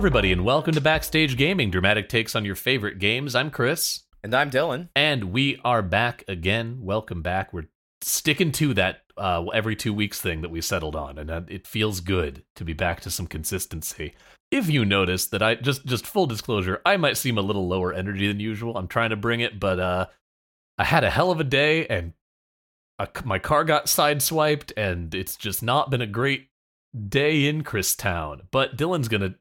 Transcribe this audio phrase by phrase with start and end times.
[0.00, 3.34] Everybody, and welcome to Backstage Gaming, dramatic takes on your favorite games.
[3.34, 4.88] I'm Chris, And I'm Dylan.
[4.96, 6.78] and we are back again.
[6.80, 7.52] Welcome back.
[7.52, 7.68] We're
[8.00, 11.66] sticking to that uh, every two weeks thing that we settled on, and uh, it
[11.66, 14.14] feels good to be back to some consistency.
[14.50, 17.92] If you notice that I just just full disclosure, I might seem a little lower
[17.92, 18.78] energy than usual.
[18.78, 20.06] I'm trying to bring it, but uh,
[20.78, 22.14] I had a hell of a day, and
[22.98, 26.48] a, my car got sideswiped, and it's just not been a great
[27.06, 28.46] day in Christown.
[28.50, 29.34] But Dylan's gonna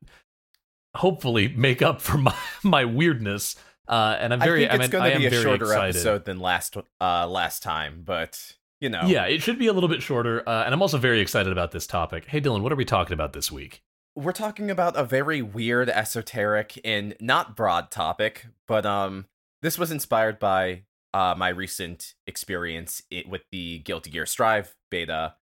[0.95, 3.55] hopefully make up for my my weirdness.
[3.87, 5.95] Uh, and I'm very, I think it's going to be a shorter excited.
[5.95, 9.01] episode than last uh last time, but you know.
[9.05, 10.47] Yeah, it should be a little bit shorter.
[10.47, 12.25] Uh, and I'm also very excited about this topic.
[12.25, 13.81] Hey, Dylan, what are we talking about this week?
[14.15, 19.25] We're talking about a very weird, esoteric, and not broad topic, but um,
[19.61, 25.33] this was inspired by uh my recent experience with the Guilty Gear Strive beta.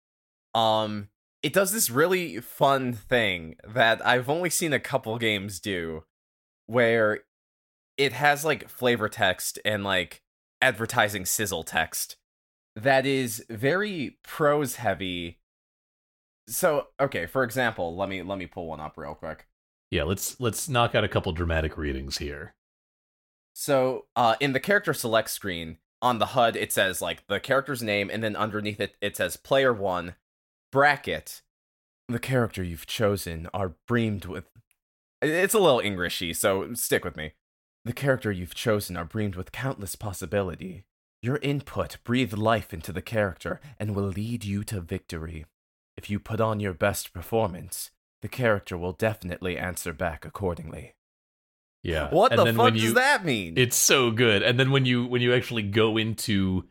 [0.56, 1.10] Um,
[1.44, 6.04] it does this really fun thing that I've only seen a couple games do,
[6.66, 7.22] where
[7.98, 10.22] it has like flavor text and like
[10.62, 12.18] advertising sizzle text
[12.78, 15.40] that is very prose heavy.
[16.48, 19.48] So, okay, for example, let me let me pull one up real quick.
[19.90, 22.54] Yeah, let's let's knock out a couple dramatic readings here.
[23.54, 27.82] So, uh, in the character select screen on the HUD, it says like the character's
[27.82, 30.14] name, and then underneath it, it says player one,
[30.72, 31.42] bracket.
[32.08, 34.46] The character you've chosen are breamed with.
[35.22, 37.34] It's a little Englishy, so stick with me.
[37.86, 40.84] The character you've chosen are breamed with countless possibility.
[41.22, 45.46] Your input breathe life into the character and will lead you to victory.
[45.98, 47.92] If you put on your best performance,
[48.22, 50.94] the character will definitely answer back accordingly.
[51.84, 52.10] Yeah.
[52.10, 53.54] What and the fuck does you, that mean?
[53.58, 54.44] It's so good.
[54.44, 56.66] And then when you when you actually go into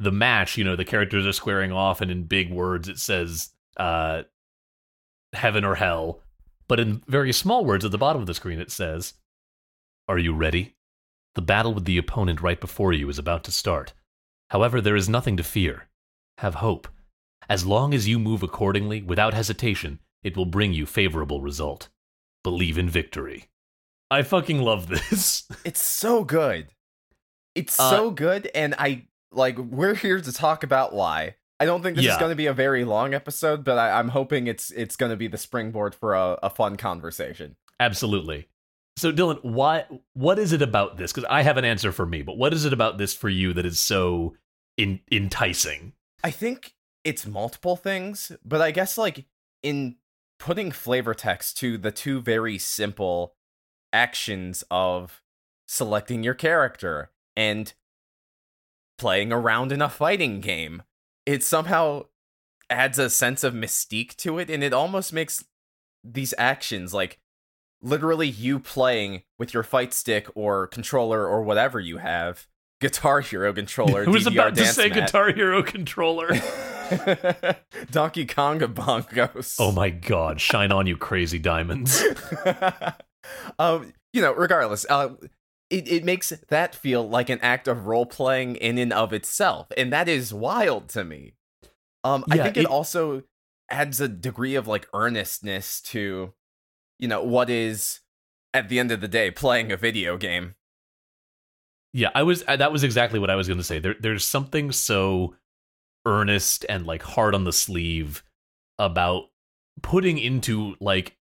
[0.00, 3.50] the match, you know, the characters are squaring off and in big words it says
[3.76, 4.22] uh
[5.32, 6.22] heaven or hell.
[6.66, 9.14] But in very small words at the bottom of the screen it says,
[10.08, 10.74] Are you ready?
[11.34, 13.92] The battle with the opponent right before you is about to start.
[14.50, 15.88] However, there is nothing to fear.
[16.38, 16.88] Have hope.
[17.48, 21.88] As long as you move accordingly, without hesitation, it will bring you favorable result.
[22.42, 23.48] Believe in victory.
[24.10, 25.44] I fucking love this.
[25.64, 26.68] It's so good.
[27.54, 29.58] It's Uh, so good, and I like.
[29.58, 31.36] We're here to talk about why.
[31.58, 32.12] I don't think this Yeah.
[32.12, 35.10] is going to be a very long episode, but I, I'm hoping it's it's going
[35.10, 37.56] to be the springboard for a, a fun conversation.
[37.78, 38.48] Absolutely.
[38.96, 39.84] So Dylan, why?
[40.14, 41.12] what is it about this?
[41.12, 43.52] Because I have an answer for me, but what is it about this for you
[43.54, 44.34] that is so
[44.76, 45.92] in, enticing?
[46.24, 46.74] I think
[47.04, 49.24] it's multiple things, but I guess like
[49.62, 49.96] in
[50.38, 53.34] putting flavor text to the two very simple
[53.92, 55.22] actions of
[55.66, 57.72] selecting your character and
[59.00, 60.82] playing around in a fighting game,
[61.24, 62.04] it somehow
[62.68, 65.42] adds a sense of mystique to it and it almost makes
[66.04, 67.18] these actions like
[67.80, 72.46] literally you playing with your fight stick or controller or whatever you have
[72.78, 74.98] guitar hero controller DDR about to say mat.
[74.98, 76.28] Guitar Hero controller.
[77.90, 79.56] Donkey Konga bongos.
[79.58, 82.04] oh my god, shine on you crazy diamonds.
[83.58, 85.10] um, you know, regardless, uh,
[85.70, 89.68] it, it makes that feel like an act of role playing in and of itself,
[89.76, 91.34] and that is wild to me.
[92.04, 93.22] Um, I think it, it- also
[93.70, 96.32] adds a degree of like earnestness to,
[96.98, 98.00] you know, what is
[98.52, 100.56] at the end of the day playing a video game.
[101.92, 103.78] Yeah, I was uh, that was exactly what I was going to say.
[103.78, 105.34] There there's something so
[106.06, 108.22] earnest and like hard on the sleeve
[108.78, 109.24] about
[109.82, 111.16] putting into like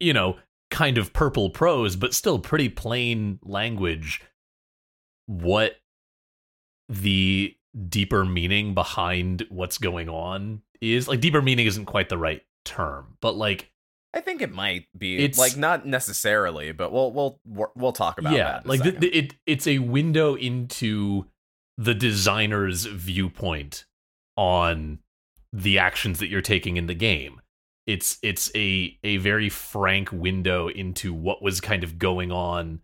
[0.00, 0.38] you know
[0.74, 4.20] kind of purple prose but still pretty plain language
[5.26, 5.76] what
[6.88, 7.56] the
[7.88, 13.16] deeper meaning behind what's going on is like deeper meaning isn't quite the right term
[13.20, 13.70] but like
[14.12, 17.40] I think it might be It's- like not necessarily, but we'll we'll
[17.74, 18.66] we'll talk about yeah that.
[18.66, 21.26] like the, the, it it's a window into
[21.78, 23.86] the designer's viewpoint
[24.36, 25.00] on
[25.52, 27.40] the actions that you're taking in the game
[27.86, 32.80] It's it's a a very frank window into what was kind of going on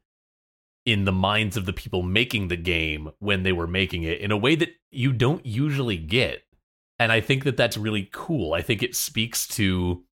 [0.87, 4.31] in the minds of the people making the game when they were making it in
[4.31, 6.43] a way that you don't usually get.
[6.99, 8.53] And I think that that's really cool.
[8.53, 10.05] I think it speaks to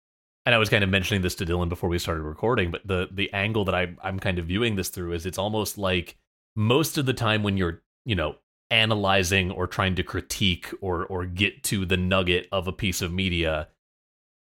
[0.46, 3.08] and I was kind of mentioning this to Dylan before we started recording, but the
[3.10, 6.16] the angle that I I'm kind of viewing this through is it's almost like
[6.54, 8.36] most of the time when you're, you know,
[8.70, 13.12] analyzing or trying to critique or or get to the nugget of a piece of
[13.12, 13.68] media,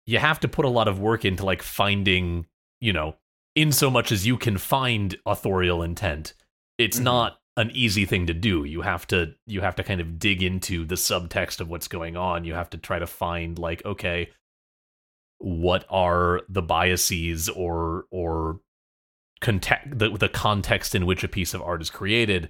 [0.06, 2.46] you have to put a lot of work into like finding,
[2.80, 3.16] you know,
[3.54, 6.34] in so much as you can find authorial intent.
[6.78, 7.04] It's Mhm.
[7.04, 8.64] not an easy thing to do.
[8.64, 12.16] You have to you have to kind of dig into the subtext of what's going
[12.16, 12.44] on.
[12.44, 14.30] You have to try to find like okay,
[15.38, 18.60] what are the biases or or
[19.40, 22.48] context the, the context in which a piece of art is created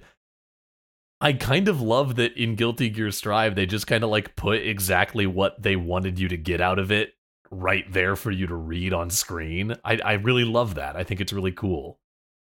[1.19, 4.61] i kind of love that in guilty gear strive they just kind of like put
[4.61, 7.13] exactly what they wanted you to get out of it
[7.51, 9.75] right there for you to read on screen.
[9.83, 10.95] I i really love that.
[10.95, 11.99] I think it's really cool.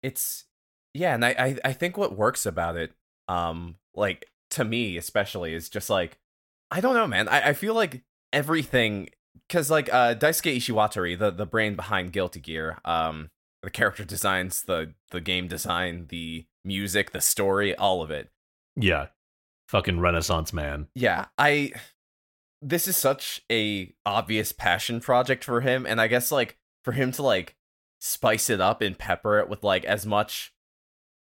[0.03, 0.45] It's
[0.95, 2.93] yeah and I, I i think what works about it
[3.29, 6.19] um like to me especially is just like
[6.71, 7.29] i don't know man.
[7.29, 8.03] I, I feel like
[8.33, 9.09] everything
[9.49, 13.31] because like uh daisuke ishiwatari the the brain behind guilty gear um
[13.63, 18.31] the character designs the the game design the music the story all of it.
[18.77, 19.07] Yeah.
[19.69, 20.89] Fucking renaissance man.
[20.95, 21.73] Yeah i
[22.63, 27.11] this is such a obvious passion project for him and i guess like for him
[27.13, 27.57] to like
[28.01, 30.53] spice it up and pepper it with like as much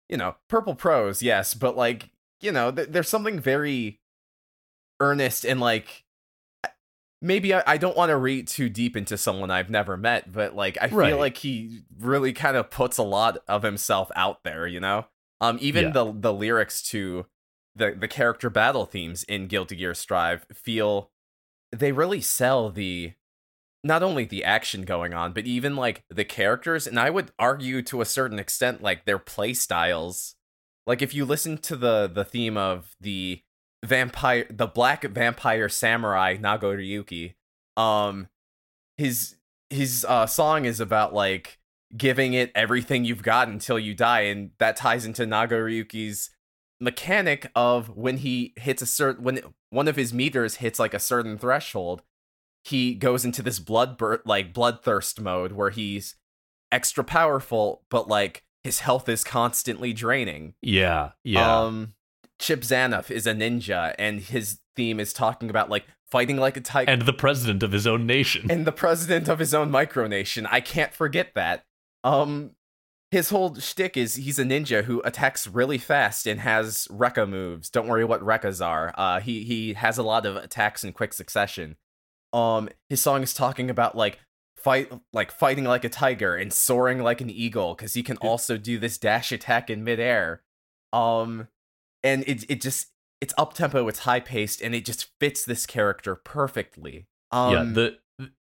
[0.09, 2.09] you know purple prose yes but like
[2.41, 3.99] you know th- there's something very
[4.99, 6.03] earnest and like
[7.21, 10.55] maybe i, I don't want to read too deep into someone i've never met but
[10.55, 11.09] like i Right.
[11.09, 15.05] feel like he really kind of puts a lot of himself out there you know
[15.41, 15.91] um even Yeah.
[15.91, 17.25] the the lyrics to
[17.75, 21.09] the the character battle themes in Guilty Gear Strive feel
[21.73, 23.13] they really sell the
[23.83, 27.81] not only the action going on but even like the characters and I would argue
[27.83, 30.35] to a certain extent like their play styles.
[30.85, 33.41] Like if you listen to the the theme of the
[33.83, 37.33] vampire the black vampire samurai Nagoriyuki
[37.75, 38.29] um
[38.97, 39.35] his
[39.69, 41.59] his uh song is about like
[41.95, 46.29] giving it everything you've got until you die and that ties into Nagoriyuki's
[46.79, 49.41] mechanic of when he hits a certain when
[49.73, 52.01] one of his meters hits like a certain threshold
[52.63, 56.15] he goes into this blood bur- like bloodthirst mode where he's
[56.71, 61.93] extra powerful but like his health is constantly draining yeah yeah um
[62.39, 66.61] Chipp Zanuff is a ninja and his theme is talking about like fighting like a
[66.61, 70.47] tiger and the president of his own nation and the president of his own micronation.
[70.49, 71.63] I can't forget that.
[72.03, 72.51] Um,
[73.13, 77.69] his whole shtick is he's a ninja who attacks really fast and has Rekka moves.
[77.69, 78.91] Don't worry what Rekkas are.
[78.97, 81.75] Uh, he he has a lot of attacks in quick succession.
[82.33, 84.17] Um, his song is talking about like
[84.57, 88.57] fight like fighting like a tiger and soaring like an eagle because he can also
[88.57, 90.41] do this dash attack in midair.
[90.91, 91.49] Um,
[92.01, 92.87] and it it just
[93.21, 97.05] it's up tempo, it's high paced, and it just fits this character perfectly.
[97.29, 97.97] Um, yeah the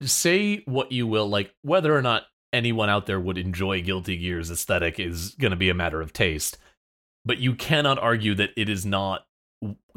[0.00, 4.50] say what you will like whether or not anyone out there would enjoy guilty gear's
[4.50, 6.56] aesthetic is going to be a matter of taste
[7.24, 9.26] but you cannot argue that it is not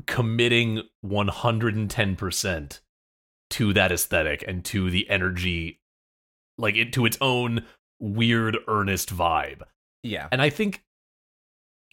[0.06, 2.80] committing 110%
[3.50, 5.80] to that aesthetic and to the energy
[6.58, 7.66] like it to its own
[8.00, 9.62] weird earnest vibe
[10.04, 10.28] yeah.
[10.32, 10.84] and i think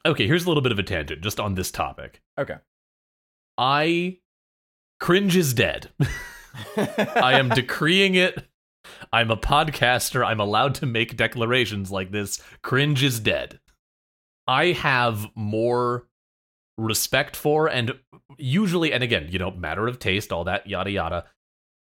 [0.06, 2.56] okay here's a little bit of a tangent just on this topic Okay.
[3.58, 4.18] i
[5.00, 5.90] cringe is dead
[6.76, 8.46] I am decreeing it.
[9.12, 10.24] I'm a podcaster.
[10.24, 12.42] I'm allowed to make declarations like this.
[12.62, 13.60] Cringe is dead.
[14.46, 16.08] I have more
[16.76, 17.92] respect for and
[18.36, 21.24] usually, and again, you know, matter of taste, all that yada yada.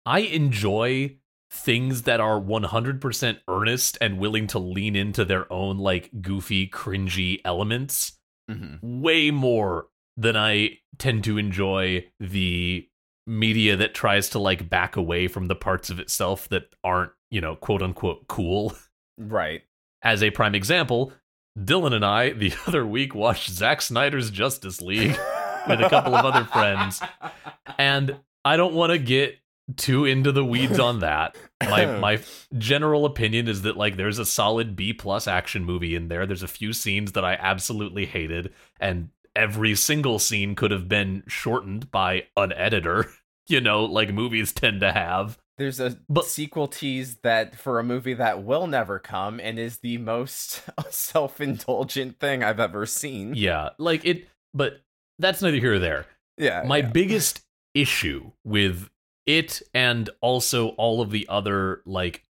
[0.04, 1.16] I enjoy
[1.52, 7.40] things that are 100% earnest and willing to lean into their own like goofy, cringy
[7.44, 8.12] elements
[8.50, 9.00] Mm-hmm.
[9.00, 12.88] way more than I tend to enjoy the
[13.26, 17.40] media that tries to like back away from the parts of itself that aren't, you
[17.40, 18.74] know, quote unquote cool.
[19.18, 19.62] Right.
[20.02, 21.12] As a prime example,
[21.58, 25.18] Dylan and I the other week watched Zack Snyder's Justice League
[25.68, 27.02] with a couple of other friends,
[27.78, 29.36] and I don't want to get
[29.76, 31.36] too into the weeds on that.
[31.60, 32.20] My my
[32.56, 36.26] general opinion is that like there's a solid B plus action movie in there.
[36.26, 41.22] There's a few scenes that I absolutely hated, and every single scene could have been
[41.26, 43.10] shortened by an editor.
[43.48, 45.36] You know, like movies tend to have.
[45.58, 49.78] There's a But- sequel tease that for a movie that will never come and is
[49.78, 53.34] the most self-indulgent thing I've ever seen.
[53.34, 54.28] Yeah, like it.
[54.54, 54.82] But
[55.18, 56.06] that's neither here or there.
[56.38, 56.62] Yeah.
[56.64, 56.90] my yeah.
[56.90, 57.40] biggest
[57.74, 58.88] issue with
[59.26, 62.24] it and also all of the other like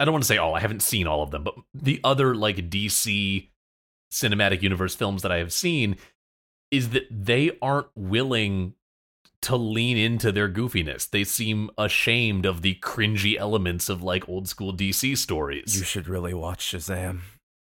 [0.00, 2.34] I don't want to say all, I haven't seen all of them, but the other
[2.34, 3.48] like DC
[4.12, 5.96] cinematic universe films that I have seen
[6.76, 8.74] is that they aren't willing
[9.42, 11.08] to lean into their goofiness.
[11.08, 15.76] They seem ashamed of the cringy elements of like old school DC stories.
[15.76, 17.20] You should really watch Shazam.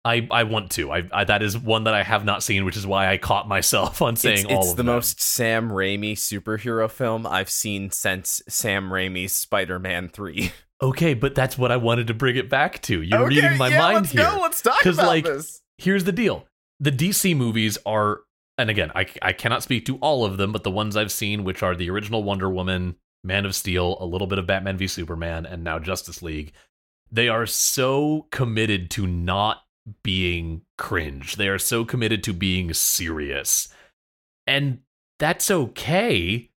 [0.03, 0.91] I, I want to.
[0.91, 3.48] I, I that is one that I have not seen, which is why I caught
[3.48, 4.96] myself on saying it's, all it's of the them.
[4.96, 10.51] most Sam Raimi superhero film I've seen since Sam Raimi's Spider-Man 3.
[10.82, 13.01] Okay, but that's what I wanted to bring it back to.
[13.01, 14.24] You're reading my yeah, mind let's here.
[14.24, 15.62] Go, let's talk about like, this.
[15.77, 16.48] Here's the deal.
[16.79, 18.22] The DC movies are
[18.60, 21.44] and again, I I cannot speak to all of them, but the ones I've seen,
[21.44, 24.86] which are the original Wonder Woman, Man of Steel, a little bit of Batman v
[24.86, 26.51] Superman, and now Justice League,
[27.10, 29.63] they are so committed to not
[30.04, 31.38] being cringe.
[31.38, 33.74] They are so committed to being serious.
[34.46, 34.80] And
[35.20, 36.51] that's okay,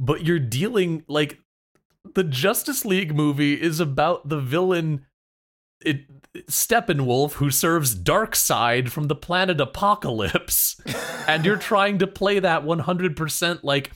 [0.00, 1.38] but you're dealing like
[2.14, 5.06] the Justice League movie is about the villain
[5.84, 6.06] it
[6.48, 10.80] Steppenwolf who serves Darkseid from the planet Apokolips
[11.28, 13.92] and you're trying to play that 100% like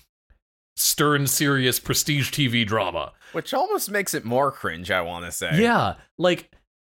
[0.76, 3.12] stern serious prestige TV drama.
[3.33, 5.61] Which almost makes it more cringe, I want to say.
[5.61, 6.50] Yeah, like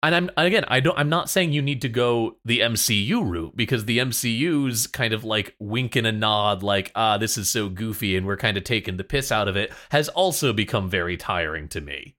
[0.02, 3.57] and I'm again, I don't I'm not saying you need to go the MCU route
[3.57, 7.68] because the MCU's kind of like wink and a nod like ah this is so
[7.68, 11.16] goofy and we're kind of taking the piss out of it has also become very
[11.16, 12.16] tiring to me.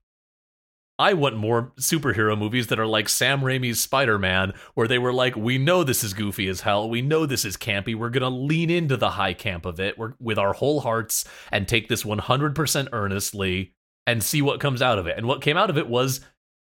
[1.00, 5.34] I want more superhero movies that are like Sam Raimi's Spider-Man where they were like
[5.34, 8.28] we know this is goofy as hell, we know this is campy, we're going to
[8.28, 12.02] lean into the high camp of it we're, with our whole hearts and take this
[12.02, 13.72] 100% earnestly
[14.06, 15.16] and see what comes out of it.
[15.16, 16.20] And what came out of it was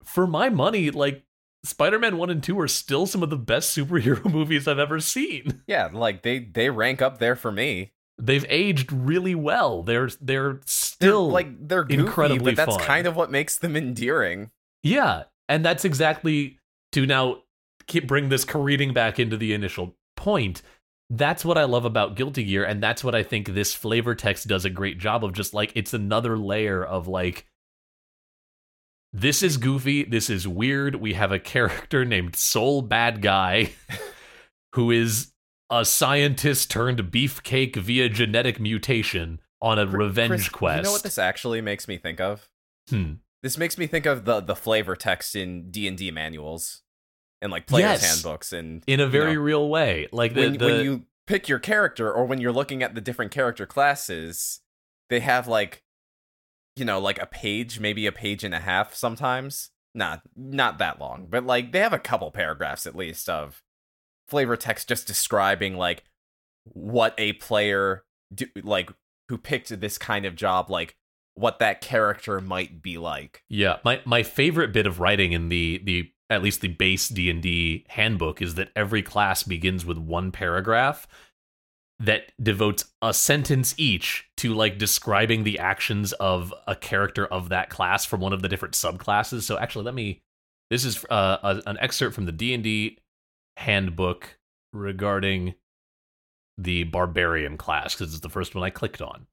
[0.02, 1.24] for my money, like
[1.64, 5.62] Spider-Man 1 and 2 are still some of the best superhero movies I've ever seen.
[5.66, 7.92] Yeah, like they they rank up there for me.
[8.18, 9.82] They've aged really well.
[9.82, 12.84] They're they're They're, still like they're goofy, incredibly but that's fun.
[12.86, 14.50] kind of what makes them endearing.
[14.82, 16.58] Yeah, and that's exactly
[16.92, 17.42] to now
[17.86, 20.62] keep bring this careening back into the initial point.
[21.10, 24.46] That's what I love about Guilty Gear, and that's what I think this flavor text
[24.46, 25.32] does a great job of.
[25.32, 27.46] Just like it's another layer of like,
[29.12, 30.94] this is goofy, this is weird.
[30.96, 33.72] We have a character named Sol Badguy,
[34.74, 35.31] who is
[35.72, 40.76] a scientist turned beefcake via genetic mutation on a revenge Chris, quest.
[40.76, 42.50] You know what this actually makes me think of?
[42.90, 43.14] Hmm.
[43.42, 46.82] This makes me think of the the flavor text in D and D manuals
[47.40, 48.22] and like players' Yes.
[48.22, 51.06] handbooks and In a you very know, real way, like the, when, the when you
[51.26, 54.60] pick your character or when you're looking at the different character classes,
[55.08, 55.82] they have like
[56.76, 59.70] you know like a page, maybe a page and a half sometimes.
[59.94, 63.62] Not not that long, but like they have a couple paragraphs at least of
[64.28, 66.04] flavor text just describing like
[66.64, 68.90] what a player do, like
[69.28, 70.96] who picked this kind of job like
[71.34, 73.42] what that character might be like.
[73.48, 77.84] Yeah, my my favorite bit of writing in the the at least the base D&D
[77.90, 81.06] handbook is that every class begins with one paragraph
[82.00, 87.68] that devotes a sentence each to like describing the actions of a character of that
[87.68, 89.42] class from one of the different subclasses.
[89.42, 90.22] So actually let me
[90.70, 92.98] this is uh, a, an excerpt from the D&D
[93.56, 94.38] handbook
[94.72, 95.54] regarding
[96.58, 99.26] the barbarian class because it's the first one I clicked on.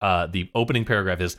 [0.00, 1.36] Uh, the opening paragraph is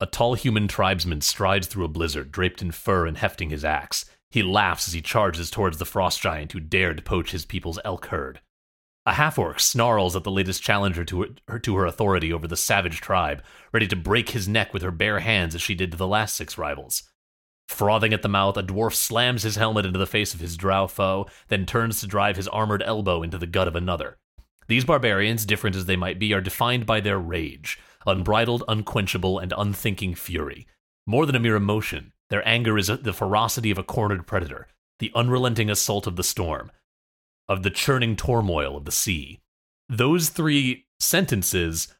[0.00, 4.04] a tall human tribesman strides through a blizzard, draped in fur and hefting his axe.
[4.30, 8.06] He laughs as he charges towards the frost giant who dared poach his people's elk
[8.06, 8.40] herd.
[9.06, 12.56] A half orc snarls at the latest challenger to her, to her authority over the
[12.56, 15.96] savage tribe, ready to break his neck with her bare hands as she did to
[15.96, 17.02] the last six rivals.
[17.68, 20.86] Frothing at the mouth, a dwarf slams his helmet into the face of his drow
[20.86, 24.18] foe, then turns to drive his armored elbow into the gut of another.
[24.68, 29.52] These barbarians, different as they might be, are defined by their rage unbridled, unquenchable, and
[29.56, 30.66] unthinking fury.
[31.06, 34.68] More than a mere emotion, their anger is the ferocity of a cornered predator,
[34.98, 36.70] the unrelenting assault of the storm,
[37.48, 39.40] of the churning turmoil of the sea.
[39.88, 41.94] Those three sentences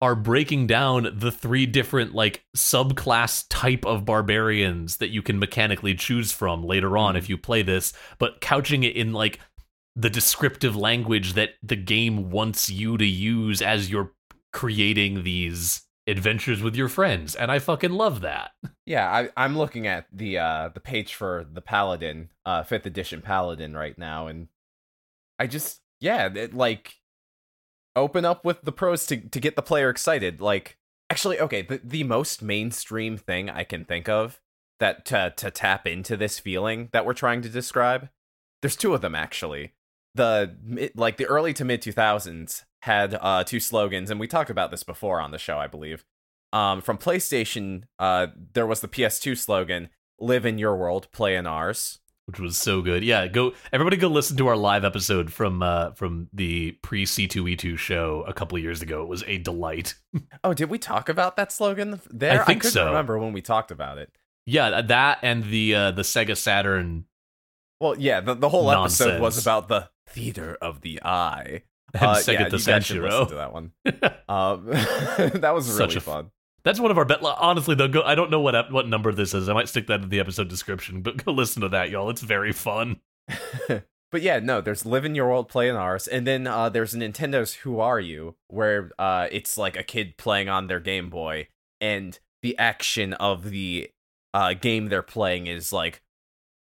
[0.00, 5.94] are breaking down the three different like subclass type of barbarians that you can mechanically
[5.94, 9.38] choose from later on if you play this but couching it in like
[9.96, 14.12] the descriptive language that the game wants you to use as you're
[14.52, 18.52] creating these adventures with your friends and i fucking love that.
[18.90, 23.22] Yeah, I, I'm looking at the uh the page for the Paladin, uh fifth edition
[23.22, 24.48] Paladin right now, and
[25.38, 26.96] I just yeah, it, like
[27.96, 30.40] open up with the prose to to get the player excited.
[30.40, 30.76] Like
[31.10, 34.40] actually, okay, the the most mainstream thing I can think of
[34.80, 38.08] that to to tap into this feeling that we're trying to describe.
[38.62, 39.74] There's two of them actually.
[40.14, 44.70] The like the early to mid 2000s had uh two slogans, and we talked about
[44.70, 46.04] this before on the show, I believe.
[46.52, 51.46] um, from PlayStation, uh, there was the PS2 slogan "Live in your world, play in
[51.46, 53.02] ours." Which was so good.
[53.02, 57.76] Yeah, go everybody go listen to our live episode from uh from the pre C2E2
[57.76, 59.02] show a couple of years ago.
[59.02, 59.94] It was a delight.
[60.42, 62.40] Oh, did we talk about that slogan there?
[62.42, 62.86] I think couldn't so.
[62.86, 64.10] remember when we talked about it.
[64.46, 67.04] Yeah, that and the uh the Sega Saturn
[67.80, 71.62] Well, yeah, the, the whole episode was about the theater of the eye.
[71.94, 73.72] and Uh, Sega yeah, you guys should listen to that one.
[74.28, 74.66] Um,
[75.40, 76.30] that was Such really a- fun.
[76.62, 77.22] That's one of our bet.
[77.22, 78.02] Honestly, though, go.
[78.02, 79.48] I don't know what what number this is.
[79.48, 82.10] I might stick that in the episode description, but go listen to that, y'all.
[82.10, 83.00] It's very fun.
[83.68, 86.94] but yeah, no, there's Live in Your World, Play in Ours, and then uh, there's
[86.94, 91.48] Nintendo's Who Are You, where uh, it's like a kid playing on their Game Boy,
[91.80, 93.90] and the action of the
[94.34, 96.02] uh, game they're playing is like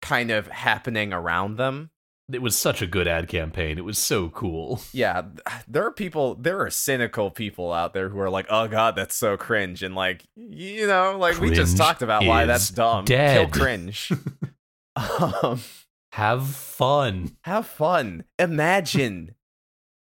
[0.01, 1.91] kind of happening around them.
[2.33, 3.79] It was such a good ad campaign.
[3.79, 4.81] It was so cool.
[4.93, 5.23] Yeah,
[5.67, 9.15] there are people, there are cynical people out there who are like, "Oh God, that's
[9.15, 13.05] so cringe," and like, you know, like we just talked about why that's dumb.
[13.05, 13.53] dead.
[13.53, 14.13] Kill cringe.
[14.97, 15.61] um,
[16.13, 17.37] Have fun.
[17.43, 18.25] have fun.
[18.39, 19.35] Imagine.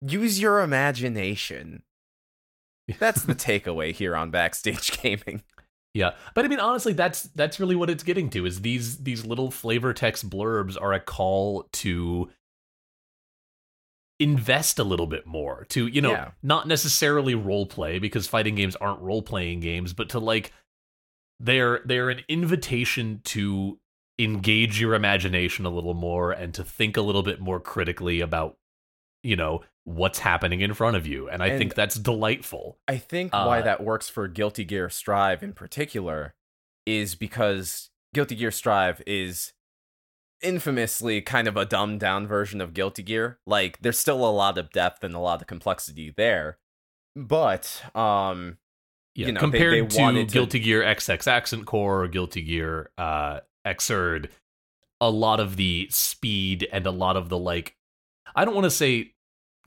[0.00, 1.82] Use your imagination.
[2.98, 5.42] That's the takeaway here on Backstage Gaming.
[5.98, 8.46] Yeah, but I mean, honestly, that's that's really what it's getting to.
[8.46, 12.30] Is these these little flavor text blurbs are a call to
[14.20, 16.30] invest a little bit more to you know Yeah.
[16.42, 20.52] not necessarily role play because fighting games aren't role playing games but to like
[21.38, 23.78] they're they're an invitation to
[24.18, 28.56] engage your imagination a little more and to think a little bit more critically about
[29.22, 32.98] you know what's happening in front of you and i And- think that's delightful I
[32.98, 36.34] think why Uh, that works for Guilty Gear Strive in particular
[36.86, 39.52] is because Guilty Gear Strive is
[40.40, 43.38] infamously kind of a dumbed down version of Guilty Gear.
[43.46, 46.58] Like there's still a lot of depth and a lot of complexity there.
[47.16, 48.58] But um
[49.14, 52.08] Yeah, you know, they- compared they to wanted to- Guilty Gear XX Accent Core or
[52.08, 54.30] Guilty Gear uh, Xrd,
[55.00, 57.76] a lot of the speed and a lot of the like,
[58.36, 59.14] I don't want to say,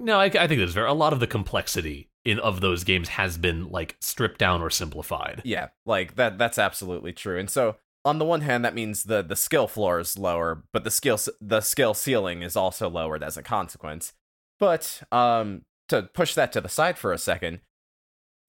[0.02, 3.10] no, I, I think there's very a lot of the complexity in of those games
[3.10, 5.42] has been like stripped down or simplified.
[5.44, 7.40] Yeah, like that that's absolutely true.
[7.40, 10.84] And so on the one hand that means the the skill floor is lower, but
[10.84, 14.14] the skill the skill ceiling is also lowered as a consequence.
[14.60, 17.62] But um to push that to the side for a second,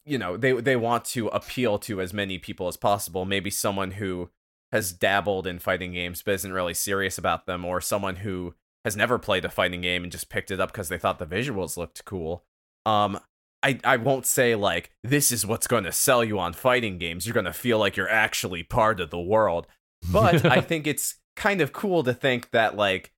[0.04, 3.92] you know, they they want to appeal to as many people as possible, maybe someone
[3.92, 4.30] who
[4.70, 8.96] has dabbled in fighting games but isn't really serious about them or someone who has
[8.96, 11.76] never played a fighting game and just picked it up because they thought the visuals
[11.76, 12.44] looked cool.
[12.86, 13.20] Um
[13.62, 17.26] I, I won't say like this is what's going to sell you on fighting games.
[17.26, 19.68] You're going to feel like you're actually part of the world.
[20.10, 23.12] But I think it's kind of cool to think that like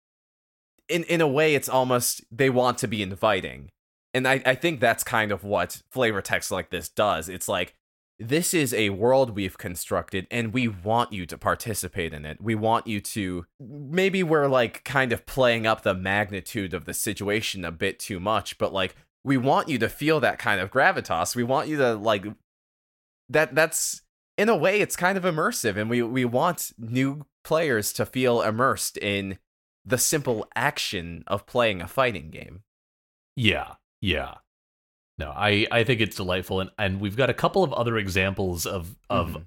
[0.89, 3.71] in in a way it's almost they want to be inviting.
[4.13, 7.29] And I, I think that's kind of what flavor text like this does.
[7.29, 7.75] It's like
[8.19, 12.41] this is a world we've constructed and we want you to participate in it.
[12.41, 16.95] We want you to maybe we're like kind of playing up the magnitude of the
[16.95, 20.71] situation a bit too much, but like we want you to feel that kind of
[20.71, 21.35] gravitas.
[21.35, 22.27] We want you to like
[23.29, 24.03] that that's
[24.39, 28.43] in a way it's kind of immersive and we we want new players to feel
[28.43, 29.39] immersed in
[29.85, 32.63] the simple action of playing a fighting game.
[33.37, 34.35] Yeah, yeah.
[35.19, 38.67] No, I I think it's delightful, and and we've got a couple of other examples
[38.67, 39.47] of of Mhm.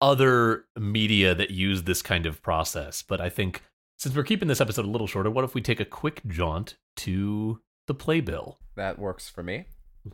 [0.00, 3.02] other media that use this kind of process.
[3.02, 3.62] But I think
[3.98, 6.76] since we're keeping this episode a little shorter, what if we take a quick jaunt
[6.96, 8.58] to the playbill?
[8.74, 9.66] That works for me.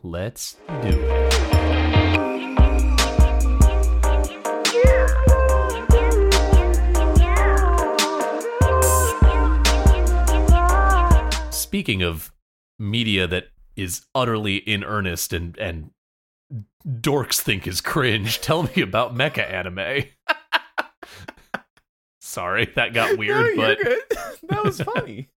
[0.03, 2.39] Let's do it.
[11.51, 12.31] Speaking of
[12.79, 13.45] media that
[13.81, 15.91] is utterly in earnest and and
[16.87, 20.05] dorks think is cringe, tell me about mecha anime.
[22.21, 23.79] Sorry, that got weird, No, but
[24.49, 25.29] that was funny.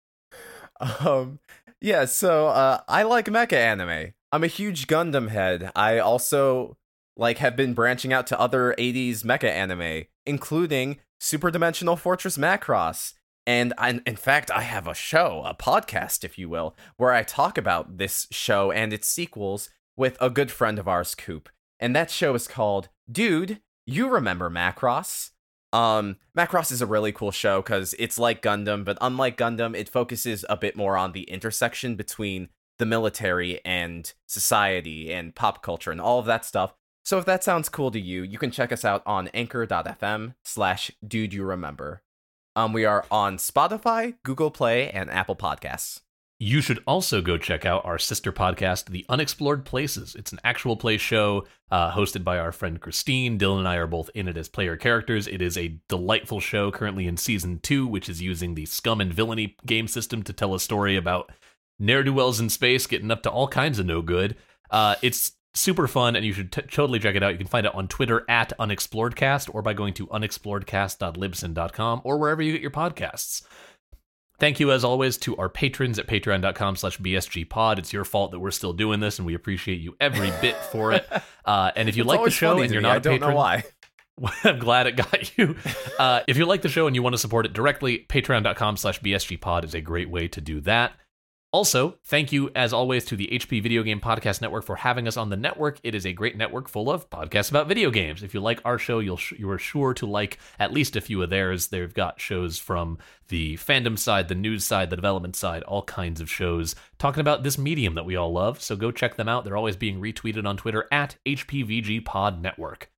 [1.00, 1.38] um,
[1.80, 2.04] yeah.
[2.04, 4.12] So uh, I like mecha anime.
[4.30, 5.70] I'm a huge Gundam head.
[5.74, 6.76] I also
[7.16, 13.14] like have been branching out to other 80s mecha anime, including Super Dimensional Fortress Macross.
[13.46, 17.22] And I, in fact, I have a show, a podcast, if you will, where I
[17.22, 21.48] talk about this show and its sequels with a good friend of ours, Coop.
[21.80, 25.30] And that show is called Dude, You Remember Macross?
[25.72, 29.88] Um, Macross is a really cool show because it's like Gundam, but unlike Gundam, it
[29.88, 35.90] focuses a bit more on the intersection between the military and society and pop culture
[35.90, 36.74] and all of that stuff.
[37.04, 40.90] So if that sounds cool to you, you can check us out on anchor.fm slash
[41.06, 42.02] dude you remember.
[42.54, 46.00] Um, we are on Spotify, Google Play, and Apple Podcasts.
[46.38, 50.16] You should also go check out our sister podcast, The Unexplored Places.
[50.16, 53.38] It's an actual play show uh, hosted by our friend Christine.
[53.38, 55.28] Dylan and I are both in it as player characters.
[55.28, 59.14] It is a delightful show currently in season two, which is using the Scum and
[59.14, 61.30] Villainy game system to tell a story about
[61.78, 64.36] ne'er do wells in space getting up to all kinds of no good.
[64.68, 67.32] Uh, it's super fun, and you should t- totally check it out.
[67.32, 72.42] You can find it on Twitter at UnexploredCast or by going to unexploredcast.libsyn.com or wherever
[72.42, 73.42] you get your podcasts.
[74.38, 77.78] Thank you, as always, to our patrons at patreon.com slash bsgpod.
[77.78, 80.92] It's your fault that we're still doing this, and we appreciate you every bit for
[80.92, 81.06] it.
[81.44, 83.30] Uh, and if you It's like the show and you're not I a don't patron,
[83.30, 83.64] know why.
[84.44, 85.56] I'm glad it got you.
[85.98, 89.00] Uh, if you like the show and you want to support it directly, patreon.com slash
[89.00, 90.92] bsgpod is a great way to do that.
[91.52, 95.18] Also, thank you, as always, to the HP Video Game Podcast Network for having us
[95.18, 95.78] on the network.
[95.82, 98.22] It is a great network full of podcasts about video games.
[98.22, 101.02] If you like our show, you'll sh- you are sure to like at least a
[101.02, 101.66] few of theirs.
[101.66, 102.96] They've got shows from
[103.28, 107.42] the fandom side, the news side, the development side, all kinds of shows talking about
[107.42, 108.62] this medium that we all love.
[108.62, 109.44] So go check them out.
[109.44, 112.91] They're always being retweeted on Twitter at HPVG Pod Network.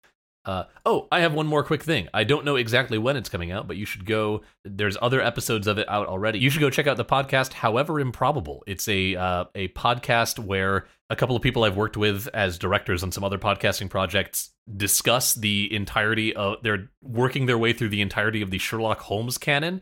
[0.45, 2.09] Uh, oh, I have one more quick thing.
[2.13, 4.43] I don't know exactly when it's coming out, but you should go.
[4.65, 6.39] There's other episodes of it out already.
[6.39, 7.55] You should go check out the podcast.
[7.55, 12.29] However improbable, it's a uh, a podcast where a couple of people I've worked with
[12.35, 16.57] as directors on some other podcasting projects discuss the entirety of.
[16.63, 19.81] They're working their way through the entirety of the Sherlock Holmes canon.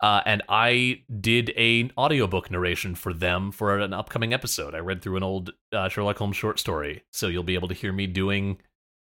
[0.00, 4.74] Uh, and I did a audiobook narration for them for an upcoming episode.
[4.74, 7.74] I read through an old uh, Sherlock Holmes short story, so you'll be able to
[7.74, 8.58] hear me doing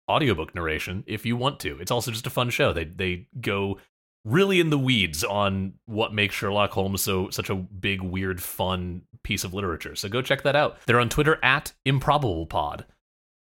[0.09, 1.79] audiobook narration if you want to.
[1.81, 2.73] It's also just a fun show.
[2.73, 3.79] They they go
[4.25, 9.03] really in the weeds on what makes Sherlock Holmes so such a big, weird, fun
[9.23, 9.95] piece of literature.
[9.95, 10.79] So go check that out.
[10.87, 12.85] They're on Twitter at improbablepod.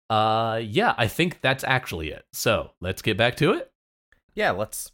[0.10, 2.26] Uh yeah, I think that's actually it.
[2.34, 3.72] So let's get back to it.
[4.34, 4.92] Yeah, let's.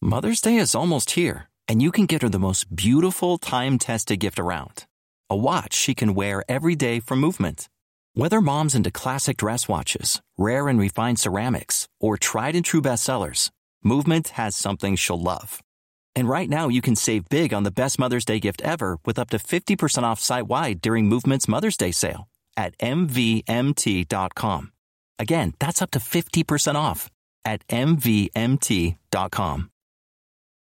[0.00, 4.20] Mother's Day is almost here, and you can get her the most beautiful time tested
[4.20, 4.86] gift around
[5.30, 7.68] a watch she can wear every day for movement.
[8.18, 13.50] Whether mom's into classic dress watches, rare and refined ceramics, or tried and true bestsellers,
[13.84, 15.62] Movement has something she'll love.
[16.16, 19.20] And right now, you can save big on the best Mother's Day gift ever with
[19.20, 22.26] up to 50% off site wide during Movement's Mother's Day sale
[22.56, 24.72] at MVMT.com.
[25.20, 27.08] Again, that's up to 50% off
[27.44, 29.00] at MVMT.com.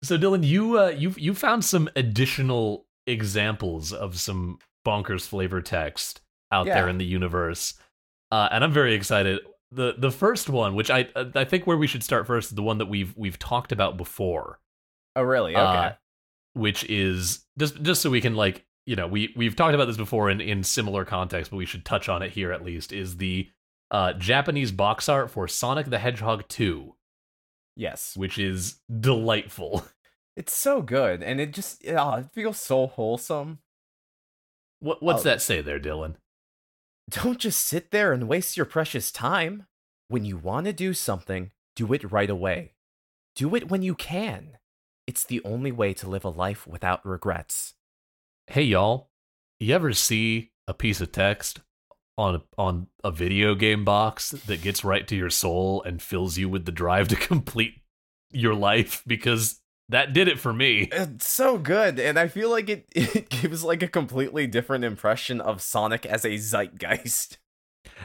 [0.05, 6.20] So Dylan, you uh you you found some additional examples of some bonkers flavor text
[6.53, 6.75] out Yeah.
[6.75, 7.75] there in the universe.
[8.31, 9.41] Uh, and I'm very excited.
[9.73, 12.63] The the first one, which I I think where we should start first is the
[12.63, 14.61] one that we've we've talked about before.
[15.17, 15.53] Oh, really?
[15.55, 15.63] Okay.
[15.63, 15.93] uh,
[16.55, 19.97] which is just just so we can like you know we we've talked about this
[19.97, 22.93] before in in similar context, but we should touch on it here at least.
[22.93, 23.49] Is the
[23.93, 26.95] uh, Japanese box art for Sonic the Hedgehog 2,
[27.77, 28.17] yes.
[28.17, 29.85] which is delightful.
[30.37, 33.59] It's so good, and it just oh, it feels so wholesome.
[34.79, 35.25] What what's Oh.
[35.25, 36.15] that say there, Dylan?
[37.11, 39.67] Don't just sit there and waste your precious time.
[40.07, 42.75] When you want to do something, do it right away.
[43.35, 44.59] Do it when you can.
[45.09, 47.75] It's the only way to live a life without regrets.
[48.47, 49.11] Hey y'all,
[49.59, 51.61] you ever see a piece of text
[52.17, 56.39] on a, on a video game box that gets right to your soul and fills
[56.39, 57.75] you with the drive to complete
[58.31, 60.89] your life because that did it for me.
[60.93, 65.41] It's so good, and I feel like it, it gives like a completely different impression
[65.41, 67.39] of Sonic as a zeitgeist.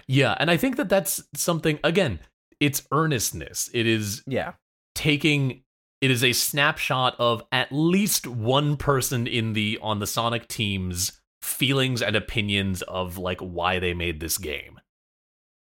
[0.08, 2.20] Yeah, and I think that that's something again,
[2.60, 3.70] it's earnestness.
[3.74, 4.54] It is Yeah.
[4.94, 5.62] taking
[6.02, 11.20] it is a snapshot of at least one person in the on the Sonic team's
[11.42, 14.80] feelings and opinions of like why they made this game.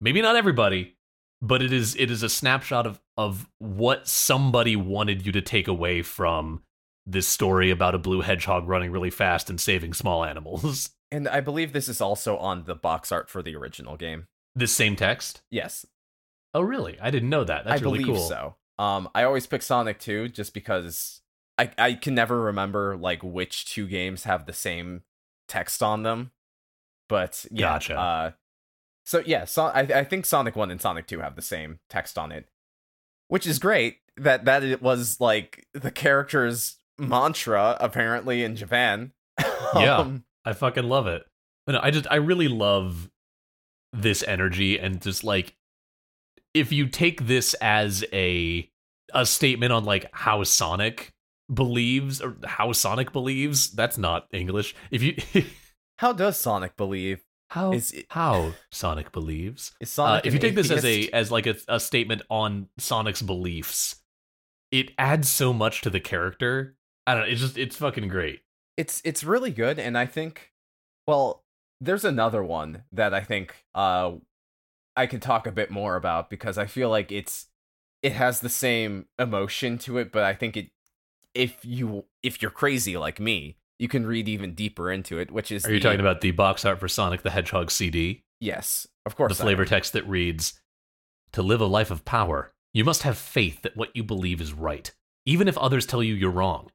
[0.01, 0.97] Maybe not everybody,
[1.41, 5.67] but it is it is a snapshot of of what somebody wanted you to take
[5.67, 6.63] away from
[7.05, 10.89] this story about a blue hedgehog running really fast and saving small animals.
[11.11, 14.27] And I believe this is also on the box art for the original game.
[14.53, 15.41] this same text?
[15.49, 15.83] Yes,
[16.53, 16.99] Oh really?
[16.99, 17.65] I didn't know that.
[17.65, 18.27] That's I really believe cool.
[18.27, 18.55] so.
[18.77, 21.21] Um, I always pick Sonic 2 just because
[21.57, 25.03] I I can never remember like which two games have the same
[25.47, 26.31] text on them.
[27.07, 27.97] But yeah, Gotcha.
[27.99, 28.31] Uh,
[29.09, 32.15] so yeah, so I I think Sonic 1 and Sonic 2 have the same text
[32.15, 32.47] on it,
[33.27, 33.97] which is great.
[34.17, 39.13] That that it was like the character's mantra apparently in Japan.
[39.75, 39.97] Yeah.
[39.97, 41.23] Um, I fucking love it.
[41.67, 43.11] No, I just I really love
[43.93, 45.55] this energy and just like
[46.55, 48.67] if you take this as a
[49.13, 51.13] a statement on like how Sonic
[51.53, 54.75] believes or how Sonic believes, that's not English.
[54.89, 55.17] If you
[55.97, 57.23] how does Sonic believe?
[57.49, 59.71] How Is it- how Sonic believes.
[59.79, 63.21] Is Uh, if you take this as a as like a, a statement on Sonic's
[63.21, 63.97] beliefs,
[64.71, 66.75] it adds so much to the character.
[67.07, 68.41] I don't know, it's just it's fucking great.
[68.77, 70.53] it's it's really good and i think
[71.07, 71.43] well
[71.81, 74.11] there's another one that i think uh
[74.95, 77.47] i can talk a bit more about because i feel like it's
[78.03, 80.69] it has the same emotion to it but i think it
[81.33, 85.51] if you if you're crazy like me you can read even deeper into it which
[85.51, 88.23] is Are you the- talking about the box art for Sonic the Hedgehog CD?
[88.39, 90.59] yes of course The flavor text that reads
[91.33, 94.53] To live a life of power, you must have faith that what you believe is
[94.53, 94.91] right,
[95.25, 96.69] even if others tell you you're wrong.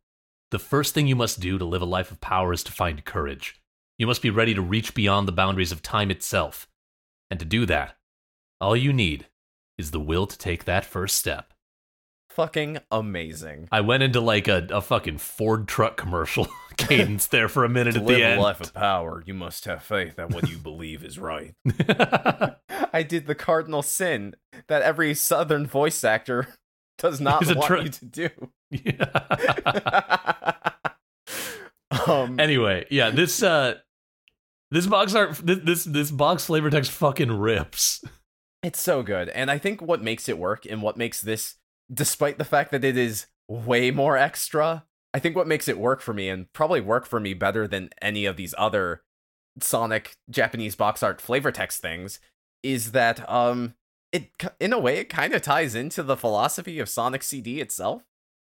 [0.50, 3.04] The first thing you must do to live a life of power is to find
[3.04, 3.60] courage.
[3.98, 6.68] You must be ready to reach beyond the boundaries of time itself.
[7.30, 7.96] And to do that,
[8.60, 9.26] all you need
[9.78, 11.52] is the will to take that first step.
[12.30, 17.64] fucking amazing I went into like a, a fucking Ford truck commercial cadence there for
[17.64, 18.40] a minute to at live the a end.
[18.40, 21.54] life of power you must have faith that what you believe is right
[22.92, 24.34] I did the cardinal sin
[24.68, 26.48] that every southern voice actor
[26.98, 28.28] does not He's want tr- you to do.
[28.70, 30.52] Yeah.
[32.06, 33.74] um, anyway, yeah, this uh
[34.70, 38.04] this box art this this, this box flavor text fucking rips.
[38.62, 41.56] it's so good, and I think what makes it work and what makes this,
[41.92, 46.00] despite the fact that it is way more extra, I think what makes it work
[46.00, 49.02] for me and probably work for me better than any of these other
[49.60, 52.18] Sonic Japanese box art flavor text things
[52.64, 53.74] is that um
[54.10, 58.02] it in a way it kind of ties into the philosophy of Sonic CD itself.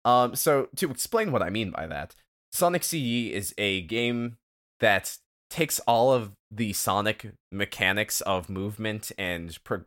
[0.05, 2.15] Um so to explain what I mean by that,
[2.53, 4.37] Sonic CD is a game
[4.79, 5.19] that
[5.51, 9.85] takes all of the Sonic mechanics of movement and pro-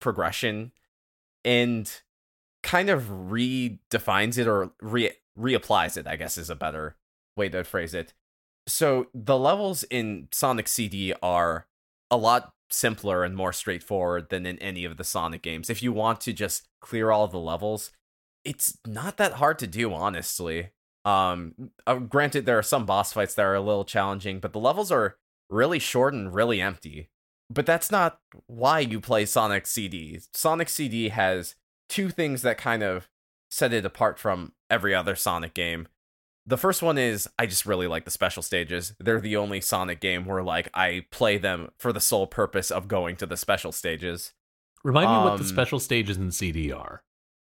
[0.00, 0.72] progression
[1.44, 2.02] and
[2.64, 6.96] kind of redefines it or re reapplies it, I guess is a better
[7.36, 8.14] way to phrase it.
[8.66, 11.66] So the levels in Sonic CD are
[12.10, 15.70] a lot simpler and more straightforward than in any of the Sonic games.
[15.70, 17.90] If you want to just clear all the levels,
[18.44, 20.70] it's not that hard to do, honestly.
[21.04, 24.60] Um, uh, granted, there are some boss fights that are a little challenging, but the
[24.60, 25.16] levels are
[25.48, 27.08] really short and really empty.
[27.50, 30.20] But that's not why you play Sonic CD.
[30.34, 31.54] Sonic CD has
[31.88, 33.08] two things that kind of
[33.50, 35.88] set it apart from every other Sonic game.
[36.46, 38.94] The first one is I just really like the special stages.
[38.98, 42.88] They're the only Sonic game where like I play them for the sole purpose of
[42.88, 44.32] going to the special stages.
[44.82, 47.02] Remind me what the Um, special stages in CD are.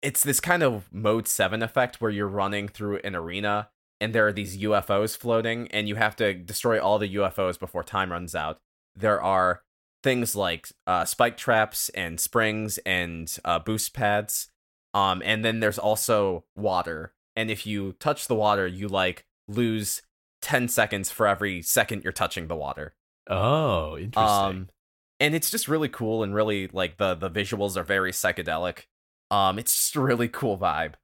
[0.03, 3.69] It's this kind of mode 7 effect where you're running through an arena
[4.01, 7.85] and there are these UFOs floating and you have to destroy all the UFOs before
[7.85, 8.59] time runs out.
[8.97, 9.63] There are
[10.03, 14.49] things like uh, spike traps and springs and uh, boost pads.
[14.95, 17.13] Um, and then there's also water.
[17.37, 20.03] And if you touch the water, you like lose
[20.43, 22.95] 10 seconds for every second you're touching the water.
[23.29, 24.17] Oh, interesting.
[24.23, 24.69] Um,
[25.21, 28.87] and it's just really cool and really like the the visuals are very psychedelic.
[29.31, 30.95] Um, it's just a really cool vibe.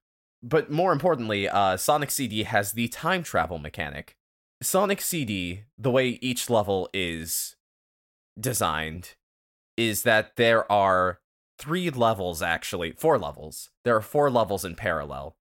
[0.43, 4.17] But more importantly, uh, Sonic CD has the time travel mechanic.
[4.63, 7.57] Sonic CD, the way each level is
[8.39, 9.15] designed,
[9.77, 11.21] is that there are
[11.59, 13.71] three levels actually, four levels.
[13.85, 15.37] There are four levels in parallel.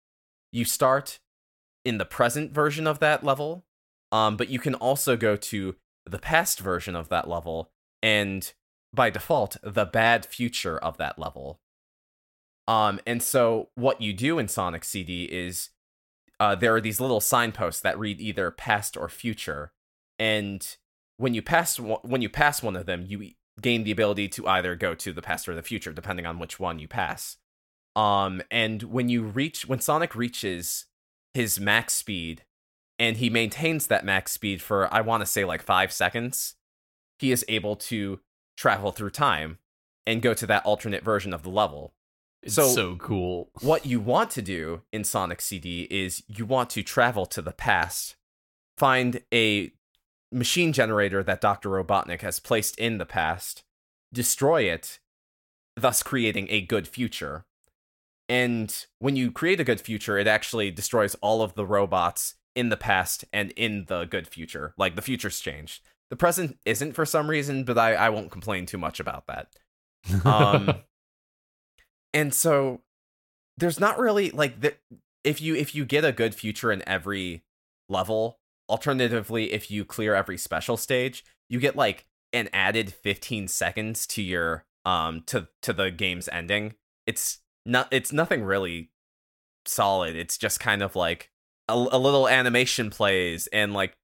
[0.51, 1.19] You start
[1.84, 3.65] in the present version of that level,
[4.12, 5.75] um, but you can also go to
[6.06, 8.54] the past version of that level and
[8.93, 11.60] by default the bad future of that level
[12.67, 15.69] um and so what you do in sonic cd is
[16.38, 19.71] uh, there are these little signposts that read either past or future
[20.19, 20.75] and
[21.17, 24.48] when you pass one- when you pass one of them you gain the ability to
[24.48, 27.38] either go to the past or the future depending on which one you pass
[27.96, 30.86] um and when you reach when sonic reaches
[31.34, 32.44] his max speed
[32.98, 36.56] and he maintains that max speed for I want to say like 5 seconds,
[37.20, 38.22] he is able to
[38.56, 39.60] travel through time
[40.08, 41.94] and go to that alternate version of the level.
[42.41, 43.50] it's so- so cool.
[43.62, 47.52] What you want to do in Sonic CD is you want to travel to the
[47.52, 48.15] past,
[48.78, 49.74] find a
[50.32, 51.70] machine generator that Dr.
[51.70, 53.64] Robotnik has placed in the past,
[54.14, 55.00] destroy it,
[55.76, 57.46] thus creating a good future.
[58.28, 62.70] And when you create a good future, it actually destroys all of the robots in
[62.70, 64.74] the past and in the good future.
[64.78, 65.82] Like the future's changed.
[66.10, 69.50] The present isn't for some reason, but I, I won't complain too much about that.
[70.24, 70.74] Um,
[72.14, 72.82] and so
[73.58, 74.76] there's not really like the,
[75.24, 77.44] if you if you get a good future in every
[77.90, 84.06] level, alternatively, if you clear every special stage, you get like an added 15 seconds
[84.08, 86.75] to your um to to the game's ending.
[87.06, 88.91] It's not it's nothing really
[89.65, 90.15] solid.
[90.15, 91.32] It's just kind of like
[91.67, 93.97] a, a little animation plays and like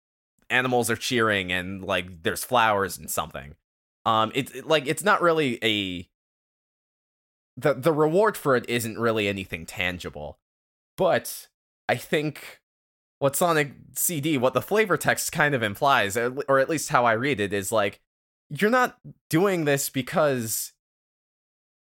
[0.50, 3.56] animals are cheering and like there's flowers and something.
[4.06, 6.08] Um it's it, like it's not really a
[7.58, 10.40] the the reward for it isn't really anything tangible.
[10.98, 11.48] But
[11.88, 12.61] I think
[13.22, 17.12] what Sonic CD, what the flavor text kind of implies, or at least how I
[17.12, 18.00] read it, is like
[18.50, 18.98] you're not
[19.30, 20.74] doing this because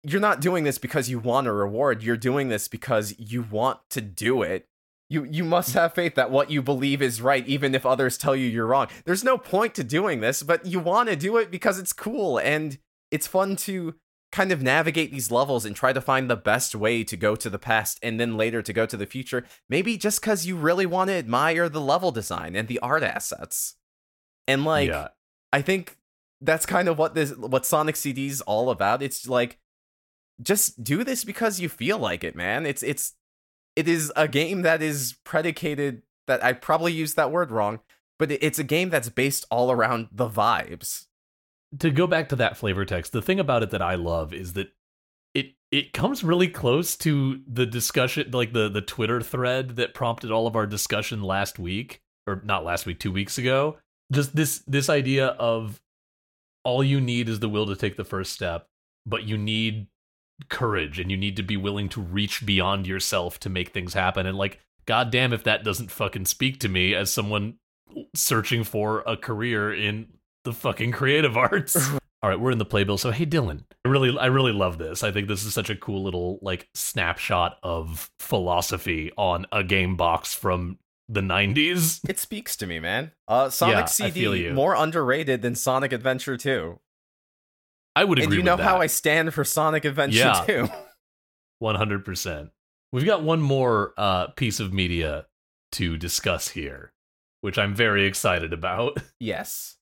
[0.05, 2.05] you're not doing this because you want a reward.
[2.05, 4.69] You're doing this because you want to do it.
[5.11, 8.37] You you must have faith that what you believe is right, even if others tell
[8.37, 8.87] you you're wrong.
[9.05, 12.39] There's no point to doing this, but you want to do it because it's cool
[12.39, 12.79] and
[13.11, 13.97] it's fun to
[14.35, 17.49] kind of navigate these levels and try to find the best way to go to
[17.49, 19.45] the past and then later to go to the future.
[19.69, 23.77] Maybe just because you really want to admire the level design and the art assets.
[24.49, 25.09] And like, yeah.
[25.53, 25.99] I think
[26.41, 29.05] that's kind of what this what Sonic CD is all about.
[29.05, 29.61] It's like
[30.43, 32.67] just do this because you feel like it, man.
[32.67, 33.15] It's it's
[33.77, 37.79] it is a game that is predicated that I probably used that word wrong,
[38.19, 41.07] but it's a game that's based all around the vibes.
[41.79, 44.53] To go back to that flavor text, the thing about it that I love is
[44.53, 44.73] that
[45.35, 50.31] it it comes really close to the discussion like the the Twitter thread that prompted
[50.31, 53.79] all of our discussion last week or not last week, 2 weeks ago.
[54.13, 55.81] Just this this idea of
[56.65, 58.69] all you need is the will to take the first step,
[59.05, 59.89] but you need
[60.49, 64.27] courage and you need to be willing to reach beyond yourself to make things happen.
[64.27, 67.59] And like, goddamn, if that doesn't fucking speak to me as someone
[68.15, 70.09] searching for a career in
[70.45, 71.77] the fucking creative arts.
[72.23, 72.97] All right, we're in the playbill.
[72.97, 75.03] So hey, Dylan, I really, I really love this.
[75.03, 79.97] I think this is such a cool little like snapshot of philosophy on a game
[79.97, 80.79] box from
[81.09, 82.01] the 90s.
[82.09, 83.13] It speaks to me, man.
[83.29, 86.79] Uh, Sonic yeah, CD more underrated than Sonic Adventure 2.
[87.97, 88.25] I would agree.
[88.25, 88.65] And you know that.
[88.65, 90.69] how I stand for Sonic Adventure yeah, too.
[91.59, 92.51] One hundred percent.
[92.93, 95.27] We've got one more uh, piece of media
[95.73, 96.93] to discuss here,
[97.41, 98.99] which I'm very excited about.
[99.21, 99.77] Yes.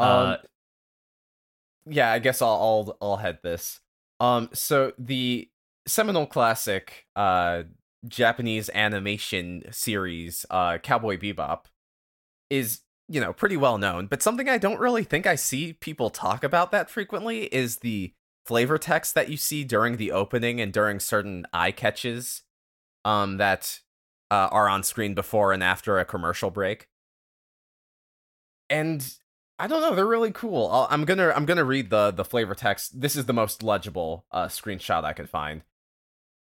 [0.00, 0.36] Uh, um.
[1.86, 3.80] Yeah, I guess I'll I'll I'll head this.
[4.18, 4.48] Um.
[4.52, 5.48] So the
[5.86, 7.64] seminal classic, uh,
[8.06, 11.64] Japanese animation series, uh, Cowboy Bebop,
[12.48, 16.10] is you know, pretty well known, but something I don't really think I see people
[16.10, 18.12] talk about that frequently is the
[18.46, 22.42] flavor text that you see during the opening and during certain eye catches
[23.04, 23.80] um that
[24.30, 26.86] uh, are on screen before and after a commercial break.
[28.68, 29.04] And
[29.60, 30.68] I don't know, they're really cool.
[30.90, 33.00] i am gonna I'm gonna read the the flavor text.
[33.00, 35.62] This is the most legible uh, screenshot I could find.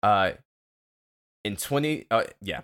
[0.01, 0.31] Uh,
[1.43, 2.61] in twenty, uh, yeah,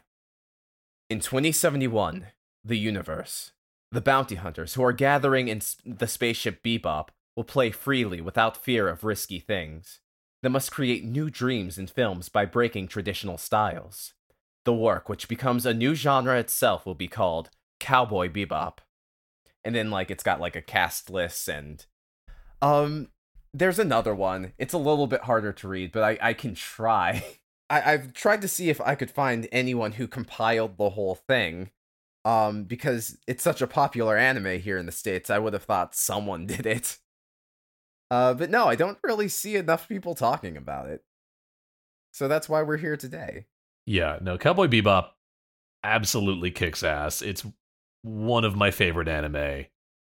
[1.09, 2.27] in 2071,
[2.63, 3.51] the universe
[3.91, 8.87] the bounty hunters who are gathering in the spaceship Bebop will play freely without fear
[8.87, 9.99] of risky things.
[10.41, 14.13] They must create new dreams in films by breaking traditional styles.
[14.63, 17.49] The work, which becomes a new genre itself, will be called
[17.79, 18.77] Cowboy Bebop.
[19.63, 21.85] And then, like, it's got like a cast list and.
[22.61, 23.09] Um,
[23.53, 24.53] there's another one.
[24.57, 27.23] It's a little bit harder to read, but I, I can try.
[27.69, 31.71] I, I've tried to see if I could find anyone who compiled the whole thing
[32.25, 35.95] um because it's such a popular anime here in the states i would have thought
[35.95, 36.97] someone did it
[38.09, 41.03] uh but no i don't really see enough people talking about it
[42.11, 43.45] so that's why we're here today
[43.85, 45.09] yeah no cowboy bebop
[45.83, 47.45] absolutely kicks ass it's
[48.03, 49.65] one of my favorite anime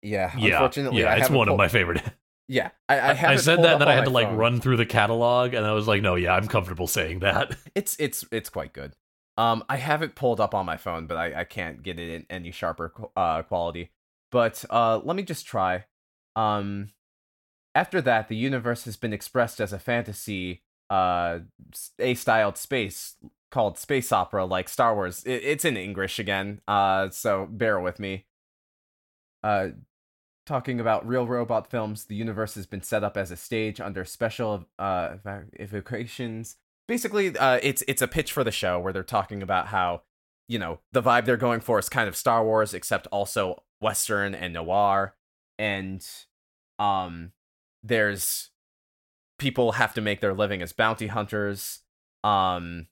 [0.01, 1.49] yeah unfortunately yeah, it's one pulled...
[1.49, 2.01] of my favorite
[2.47, 4.37] yeah i i, I said that and then i had to like phone.
[4.37, 7.95] run through the catalog and i was like no yeah i'm comfortable saying that it's
[7.99, 8.95] it's it's quite good
[9.37, 12.09] um, I have it pulled up on my phone, but I, I can't get it
[12.09, 13.91] in any sharper uh, quality.
[14.31, 15.85] But uh, let me just try.
[16.35, 16.89] Um,
[17.73, 21.39] after that, the universe has been expressed as a fantasy, uh,
[21.97, 23.15] a-styled space
[23.53, 25.23] called space opera, like Star Wars.
[25.23, 28.25] It, it's in English again, uh, so bear with me.
[29.43, 29.69] Uh,
[30.45, 34.03] talking about real robot films, the universe has been set up as a stage under
[34.03, 35.15] special uh,
[35.59, 40.01] evocations basically uh, it's it's a pitch for the show where they're talking about how
[40.47, 44.33] you know the vibe they're going for is kind of Star Wars except also western
[44.35, 45.15] and noir
[45.57, 46.05] and
[46.79, 47.31] um
[47.83, 48.51] there's
[49.37, 51.79] people have to make their living as bounty hunters
[52.23, 52.87] um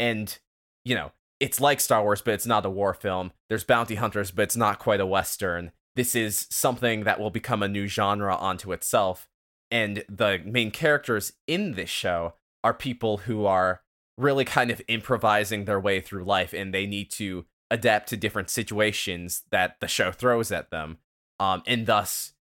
[0.00, 0.38] and
[0.84, 3.30] you know it's like Star Wars but it's not a war film.
[3.48, 5.70] There's bounty hunters but it's not quite a western.
[5.94, 9.28] This is something that will become a new genre onto itself.
[9.70, 13.82] And the main characters in this show are people who are
[14.18, 18.50] really kind of improvising their way through life and they need to adapt to different
[18.50, 20.98] situations that the show throws at them.
[21.38, 22.32] Um, and thus,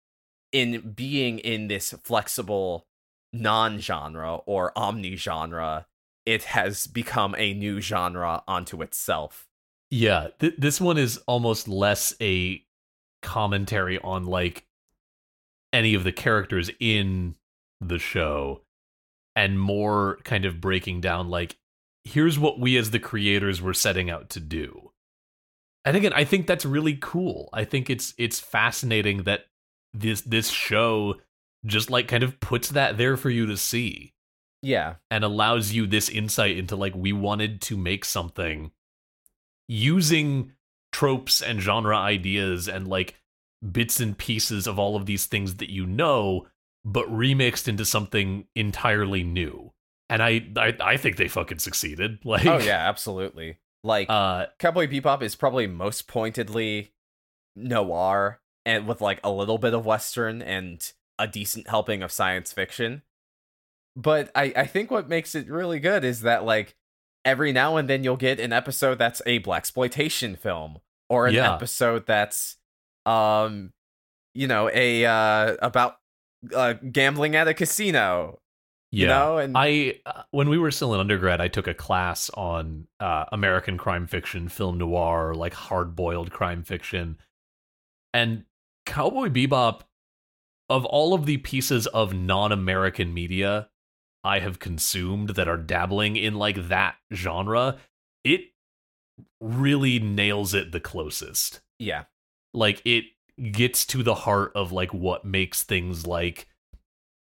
[0.50, 2.86] in being in this flexible
[3.32, 5.86] non genre or omni genre,
[6.28, 9.48] it has become a new genre onto itself.
[9.90, 12.62] Yeah, th- this one is almost less a
[13.22, 14.66] commentary on like
[15.72, 17.34] any of the characters in
[17.80, 18.62] the show
[19.34, 21.56] and more kind of breaking down like
[22.04, 24.88] here's what we as the creators were setting out to do
[25.84, 27.48] and again, I think that's really cool.
[27.52, 29.46] I think it's it's fascinating that
[29.94, 31.14] this this show
[31.64, 34.12] just like kind of puts that there for you to see
[34.62, 34.96] Yeah.
[35.10, 38.72] and allows you this insight into like we wanted to make something
[39.68, 40.52] using
[40.92, 43.14] tropes and genre ideas and like
[43.72, 46.46] bits and pieces of all of these things that you know
[46.84, 49.72] but remixed into something entirely new
[50.08, 53.58] and i i, I think they fucking succeeded like Oh yeah, absolutely.
[53.84, 56.92] Like uh Cowboy Bebop is probably most pointedly
[57.54, 62.52] noir and with like a little bit of western and a decent helping of science
[62.52, 63.02] fiction.
[63.98, 66.76] But I I think what makes it really good is that like
[67.24, 70.78] every now and then you'll get an episode that's a blaxploitation film
[71.10, 71.52] or an Yeah.
[71.54, 72.56] episode that's
[73.06, 73.72] um
[74.34, 75.96] you know a uh about
[76.54, 78.38] uh gambling at a casino
[78.92, 81.74] yeah you know and I uh, when we were still in undergrad, I took a
[81.74, 87.18] class on uh, American crime fiction, film noir, like hard boiled crime fiction,
[88.14, 88.44] and
[88.86, 89.80] Cowboy Bebop.
[90.70, 93.70] Of all of the pieces of non-American media
[94.28, 97.78] I have consumed that are dabbling in like that genre,
[98.24, 98.42] it
[99.40, 102.04] really nails it the closest yeah
[102.54, 103.04] like it
[103.52, 106.48] gets to the heart of like what makes things like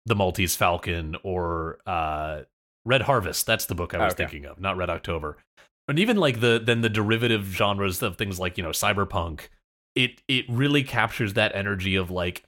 [0.07, 2.43] the Maltese Falcon or uh
[2.87, 3.47] Red Harvest.
[3.47, 4.25] That's the book I was Okay.
[4.25, 5.37] thinking of, not Red October.
[5.89, 9.49] And even like the then the derivative genres of things like, you know, cyberpunk,
[9.95, 12.45] it it really captures that energy of like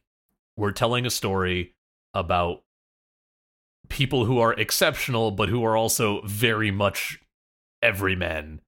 [0.56, 1.74] we're telling a story
[2.14, 2.62] about
[3.88, 7.18] people who are exceptional but who are also very much
[7.82, 8.60] everymen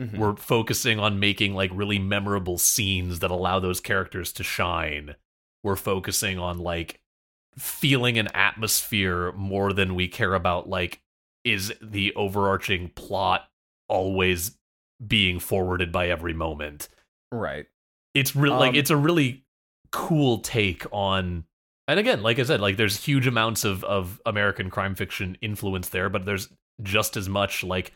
[0.00, 0.16] Mhm.
[0.18, 5.14] we're focusing on making like really memorable scenes that allow those characters to shine.
[5.62, 7.02] We're focusing on like
[7.58, 11.02] feeling an atmosphere more than we care about like
[11.44, 13.50] is the overarching plot
[13.88, 14.56] always
[15.06, 16.88] being forwarded by every moment.
[17.30, 17.66] right
[18.14, 19.44] It's really like Um, it's a really
[19.92, 21.44] cool take on
[21.90, 25.88] and again, like I said, like there's huge amounts of of American crime fiction influence
[25.88, 26.48] there, but there's
[26.82, 27.92] just as much like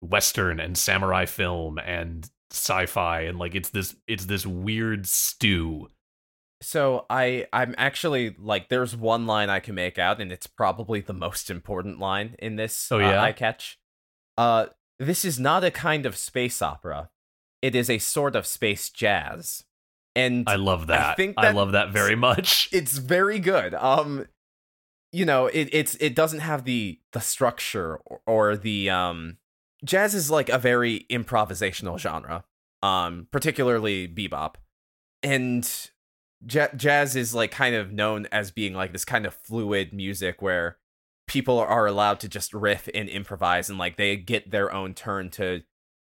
[0.00, 5.88] western and samurai film and sci-fi and like it's this it's this weird stew.
[6.62, 11.00] So I I'm actually like there's one line I can make out and it's probably
[11.00, 13.22] the most important line in this Oh, uh, yeah?
[13.22, 13.78] I catch.
[14.38, 14.66] Uh
[14.98, 17.10] this is not a kind of space opera.
[17.60, 19.64] It is a sort of space jazz.
[20.16, 21.10] And I love that.
[21.10, 22.68] I, think I love that very much.
[22.72, 23.74] it's very good.
[23.74, 24.26] Um
[25.12, 29.38] you know, it it's it doesn't have the the structure or, or the um
[29.84, 32.44] jazz is like a very improvisational genre.
[32.82, 34.54] Um particularly bebop.
[35.22, 35.68] And
[36.46, 40.42] ja- jazz is like kind of known as being like this kind of fluid music
[40.42, 40.78] where
[41.26, 45.30] people are allowed to just riff and improvise and like they get their own turn
[45.30, 45.62] to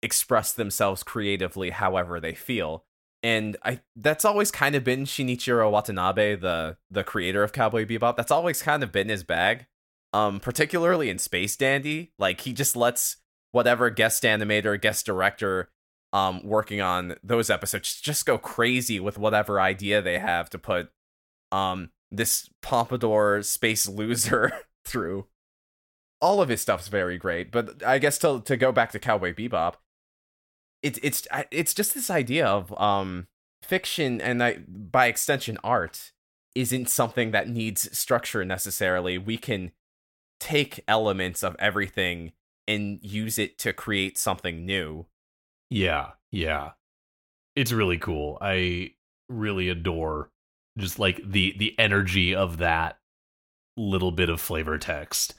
[0.03, 2.83] express themselves creatively however they feel
[3.27, 8.15] and I that's always kind of been Shinichiro Watanabe, the the creator of Cowboy Bebop.
[8.15, 9.65] That's always kind of been his bag.
[10.13, 13.17] Um, particularly in Space Dandy, like he just lets
[13.51, 15.69] whatever guest animator, guest director,
[16.13, 20.89] um, working on those episodes just go crazy with whatever idea they have to put,
[21.51, 24.53] um, this pompadour space loser
[24.85, 25.27] through.
[26.21, 29.33] All of his stuff's very great, but I guess to to go back to Cowboy
[29.33, 29.73] Bebop,
[30.83, 33.27] it's it's it's just this idea of um
[33.63, 36.11] fiction and I, by extension art
[36.55, 39.17] isn't something that needs structure necessarily.
[39.17, 39.71] We can
[40.39, 42.31] take elements of everything
[42.67, 45.05] and use it to create something new.
[45.69, 46.71] Yeah, yeah.
[47.55, 48.37] It's really cool.
[48.41, 48.91] I
[49.29, 50.29] really adore
[50.77, 52.99] just like the the energy of that
[53.75, 55.33] little bit of flavor text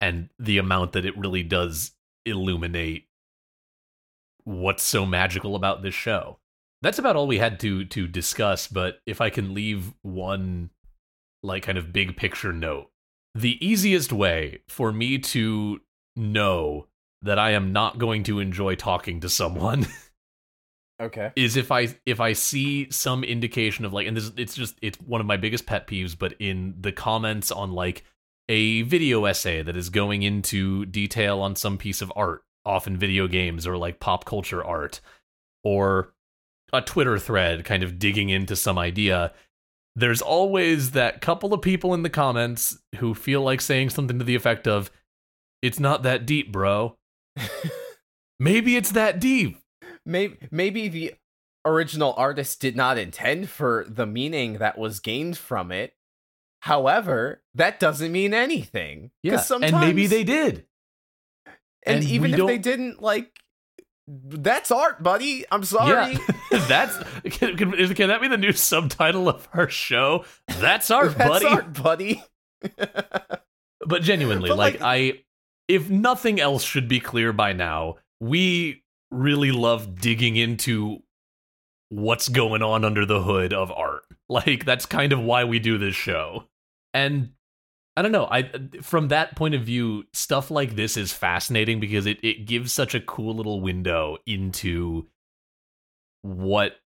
[0.00, 1.92] and the amount that it really does
[2.24, 3.07] illuminate
[4.48, 6.38] what's so magical about this show.
[6.80, 10.70] That's about all we had to to discuss, but if I can leave one
[11.42, 12.90] like kind of big picture note,
[13.34, 15.80] the easiest way for me to
[16.16, 16.86] know
[17.22, 19.86] that I am not going to enjoy talking to someone
[21.00, 21.30] Okay.
[21.36, 24.98] is if I if I see some indication of like and this it's just it's
[25.00, 28.04] one of my biggest pet peeves but in the comments on like
[28.48, 33.26] a video essay that is going into detail on some piece of art often video
[33.26, 35.00] games or like pop culture art
[35.64, 36.12] or
[36.72, 39.32] a Twitter thread kind of digging into some idea
[39.96, 44.24] there's always that couple of people in the comments who feel like saying something to
[44.24, 44.90] the effect of
[45.60, 46.96] it's not that deep bro
[48.38, 49.58] maybe it's that deep
[50.04, 51.14] maybe maybe the
[51.68, 55.94] original artist did not intend for the meaning that was gained from it.
[56.60, 59.10] However, that doesn't mean anything.
[59.22, 60.66] yeah sometimes, and maybe they did
[61.84, 63.30] and, and even if they don't- didn't, like
[64.06, 65.44] That's art, buddy.
[65.50, 66.12] I'm sorry.
[66.52, 66.96] Yeah, that's
[67.36, 70.24] can, can, can that be the new subtitle of our show?
[70.58, 71.46] That's art, That's buddy.
[71.46, 72.24] art, buddy.
[73.86, 75.22] But genuinely, But, like, like- I,
[75.68, 81.02] if nothing else should be clear by now, we really love digging into
[81.88, 84.02] what's going on under the hood of art.
[84.28, 86.44] Like that's kind of why we do this show.
[86.92, 87.30] And
[87.98, 88.48] I don't know, I
[88.80, 92.94] from that point of view, stuff like this is fascinating because it it gives such
[92.94, 95.08] a cool little window into
[96.22, 96.76] what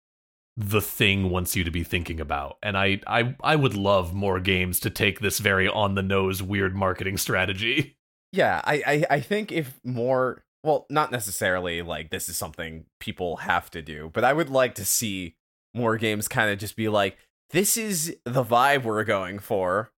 [0.57, 2.57] the thing wants you to be thinking about.
[2.63, 6.43] And I I I would love more games to take this very on the nose
[6.43, 7.99] weird marketing strategy.
[8.33, 13.37] Yeah, I, I I think if more well, not necessarily like this is something people
[13.37, 15.37] have to do, but I would like to see
[15.75, 17.19] more games kind of just be like,
[17.51, 19.93] this is the vibe we're going for.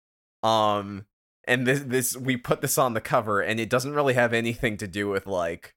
[0.44, 1.06] Um
[1.46, 4.78] and this this we put this on the cover and it doesn't really have anything
[4.78, 5.74] to do with like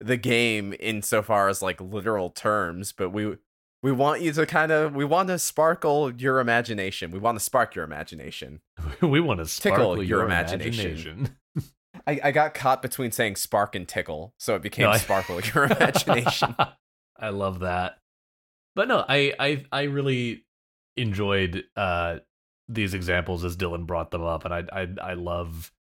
[0.00, 3.36] the game insofar as like literal terms, but we
[3.82, 7.10] we want you to kind of we want to sparkle your imagination.
[7.10, 8.60] We want to spark your imagination.
[9.00, 10.84] we want to sparkle Tickle your, your imagination.
[10.90, 11.36] imagination.
[12.06, 15.40] I, I got caught between saying spark and tickle, so it became No, I- sparkle
[15.54, 16.54] your imagination.
[17.18, 17.98] I love that.
[18.74, 20.44] But no, I I I really
[20.98, 22.16] enjoyed uh
[22.68, 25.72] these examples as Dylan brought them up and I I I love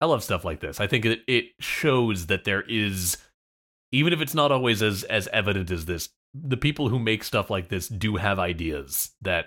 [0.00, 0.80] I love stuff like this.
[0.80, 3.16] I think it it shows that there is
[3.92, 7.50] even if it's not always as as evident as this, the people who make stuff
[7.50, 9.46] like this do have ideas that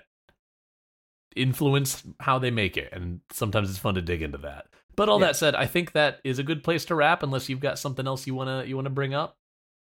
[1.35, 4.67] influence how they make it and sometimes it's fun to dig into that.
[4.95, 5.27] But all Yeah.
[5.27, 8.07] that said, I think that is a good place to wrap unless you've got something
[8.07, 9.38] else you want to you want to bring up.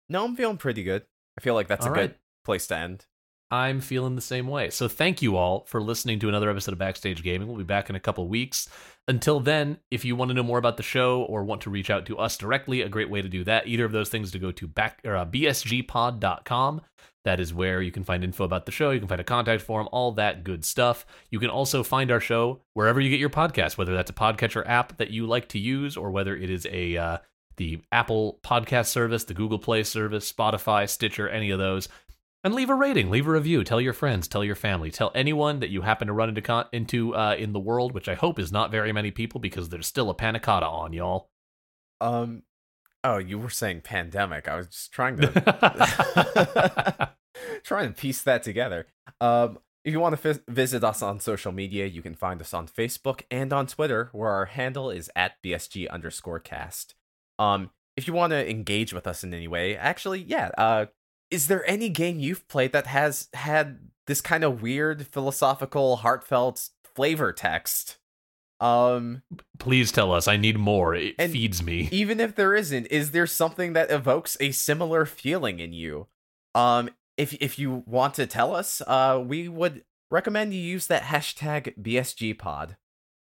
[0.10, 1.06] no, I'm feeling pretty good.
[1.38, 2.10] I feel like that's All a right.
[2.12, 3.06] good place to end.
[3.54, 4.72] I'm feeling the same way.
[4.72, 7.48] So thank you all for listening to another episode of Backstage Gaming.
[7.48, 8.68] We'll be back in a couple weeks.
[9.08, 11.92] Until then, if you want to know more about the show or want to reach
[11.92, 14.40] out to us directly, a great way to do that, either of those things to
[14.40, 16.82] go to back or uh, bsgpod.com.
[17.26, 18.90] That is where you can find info about the show.
[18.90, 21.06] You can find a contact form, all that good stuff.
[21.30, 24.68] You can also find our show wherever you get your podcast, whether that's a podcatcher
[24.68, 27.18] app that you like to use or whether it is a uh,
[27.58, 31.88] the Apple Podcast service, the Google Play service, Spotify, Stitcher, any of those
[32.44, 33.64] and leave a rating, leave a review.
[33.64, 36.68] Tell your friends, tell your family, tell anyone that you happen to run into con-
[36.72, 39.88] into uh, in the world, which I hope is not very many people because there's
[39.88, 41.30] still a panicotta on y'all.
[42.02, 42.44] Um,
[43.04, 44.48] oh, you were saying pandemic.
[44.48, 47.10] I was just trying to
[47.64, 48.88] trying to piece that together.
[49.22, 52.54] Um, if you want to vis- visit us on social media, you can find us
[52.54, 56.96] on Facebook and on Twitter, where our handle is at bsg underscore cast.
[57.40, 60.50] Um, if you want to engage with us in any way, actually, yeah.
[60.58, 60.86] Uh,
[61.34, 66.70] is there any game you've played that has had this kind of weird philosophical, heartfelt
[66.84, 67.98] flavor text?
[68.60, 69.24] Um,
[69.60, 70.28] Please tell us.
[70.28, 70.96] I need more.
[70.96, 71.90] It And feeds me.
[71.92, 76.08] even if there isn't, is there something that evokes a similar feeling in you?
[76.56, 81.04] Um, if if you want to tell us, uh, we would recommend you use that
[81.04, 82.78] hashtag BSGPod.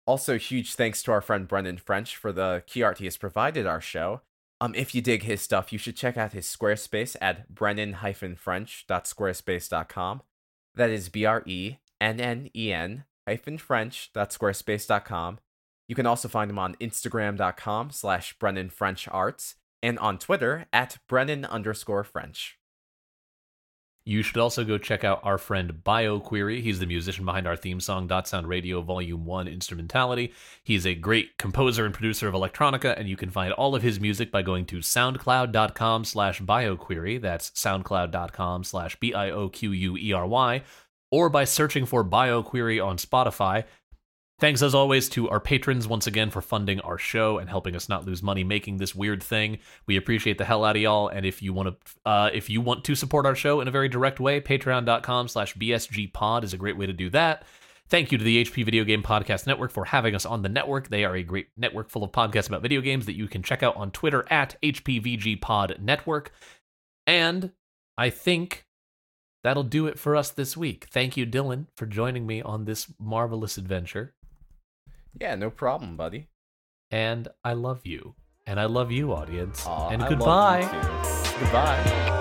[0.07, 3.67] Also, huge thanks to our friend Brennen French for the key art he has provided
[3.67, 4.21] our show.
[4.61, 10.23] Um, if you dig his stuff, you should check out his Squarespace at brennen-french.squarespace.com.
[10.75, 15.39] That is B R E N N E N hyphen French.squarespace.com.
[15.89, 20.99] You can also find him on Instagram.com slash Brennen French Arts and on Twitter at
[21.09, 22.59] Brennen underscore French.
[24.07, 26.61] You should also go check out our friend BioQuery.
[26.61, 30.35] He's the musician behind our theme song, Dot Sound Radio Volume 1 Instrumentality.
[30.63, 33.99] He's a great composer and producer of electronica, and you can find all of his
[33.99, 37.23] music by going to soundcloud.com slash BioQuery.
[37.23, 40.63] That's soundcloud.com slash B-I-O-Q-U-E-R-Y,
[41.11, 43.65] or by searching for BioQuery on Spotify.
[44.45, 47.89] Thanks as always to our patrons once again for funding our show and helping us
[47.89, 49.57] not lose money making this weird thing.
[49.87, 51.09] We appreciate the hell out of y'all.
[51.09, 53.71] And if you want to, uh, if you want to support our show in a
[53.71, 57.47] very direct way, Patreon.com/slash BSGPod is a great way to do that.
[57.89, 60.91] Thank you to the HP Video Game Podcast Network for having us on the network.
[60.91, 63.63] They are a great network full of podcasts about video games that you can check
[63.63, 66.33] out on Twitter at HPVGPod Network.
[67.07, 67.53] And
[67.97, 68.67] I think
[69.43, 70.89] that'll do it for us this week.
[70.91, 74.13] Thank you, Dylan, for joining me on this marvelous adventure.
[75.21, 76.29] Yeah, no problem, buddy.
[76.91, 78.15] and I love you.
[78.47, 79.65] And I love you, audience.
[79.67, 80.63] Aw, and I goodbye.
[81.41, 82.21] Goodbye.